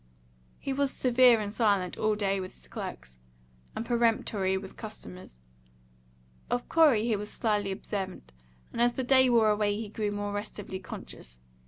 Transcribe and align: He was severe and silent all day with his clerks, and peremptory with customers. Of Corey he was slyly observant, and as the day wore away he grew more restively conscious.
He 0.57 0.73
was 0.73 0.89
severe 0.89 1.39
and 1.39 1.53
silent 1.53 1.95
all 1.95 2.15
day 2.15 2.39
with 2.39 2.55
his 2.55 2.67
clerks, 2.67 3.19
and 3.75 3.85
peremptory 3.85 4.57
with 4.57 4.75
customers. 4.75 5.37
Of 6.49 6.67
Corey 6.67 7.05
he 7.05 7.15
was 7.15 7.31
slyly 7.31 7.71
observant, 7.71 8.33
and 8.73 8.81
as 8.81 8.93
the 8.93 9.03
day 9.03 9.29
wore 9.29 9.51
away 9.51 9.75
he 9.79 9.89
grew 9.89 10.09
more 10.11 10.33
restively 10.33 10.79
conscious. 10.79 11.37